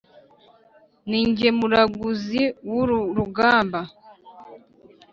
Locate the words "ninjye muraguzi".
1.09-2.43